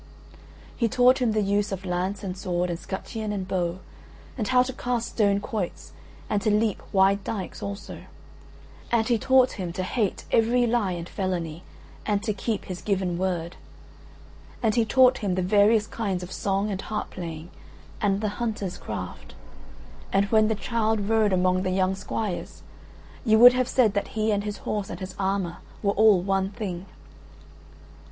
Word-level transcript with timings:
He 0.75 0.89
taught 0.89 1.19
him 1.19 1.33
the 1.33 1.43
use 1.43 1.71
of 1.71 1.85
lance 1.85 2.23
and 2.23 2.35
sword 2.35 2.71
and 2.71 2.79
'scutcheon 2.79 3.31
and 3.31 3.47
bow, 3.47 3.77
and 4.35 4.47
how 4.47 4.63
to 4.63 4.73
cast 4.73 5.09
stone 5.09 5.39
quoits 5.39 5.91
and 6.27 6.41
to 6.41 6.49
leap 6.49 6.81
wide 6.91 7.23
dykes 7.23 7.61
also: 7.61 8.05
and 8.91 9.07
he 9.07 9.19
taught 9.19 9.51
him 9.61 9.71
to 9.73 9.83
hate 9.83 10.25
every 10.31 10.65
lie 10.65 10.93
and 10.93 11.07
felony 11.07 11.61
and 12.03 12.23
to 12.23 12.33
keep 12.33 12.65
his 12.65 12.81
given 12.81 13.19
word; 13.19 13.57
and 14.63 14.73
he 14.73 14.85
taught 14.85 15.19
him 15.19 15.35
the 15.35 15.43
various 15.43 15.85
kinds 15.85 16.23
of 16.23 16.31
song 16.31 16.71
and 16.71 16.81
harp 16.81 17.11
playing, 17.11 17.51
and 18.01 18.21
the 18.21 18.29
hunter's 18.41 18.79
craft; 18.79 19.35
and 20.11 20.25
when 20.31 20.47
the 20.47 20.55
child 20.55 20.99
rode 21.09 21.31
among 21.31 21.61
the 21.61 21.69
young 21.69 21.93
squires 21.93 22.63
you 23.23 23.37
would 23.37 23.53
have 23.53 23.67
said 23.67 23.93
that 23.93 24.07
he 24.17 24.31
and 24.31 24.45
his 24.45 24.57
horse 24.65 24.89
and 24.89 24.99
his 24.99 25.13
armour 25.19 25.57
were 25.83 25.93
all 25.93 26.19
one 26.23 26.49
thing. 26.49 26.87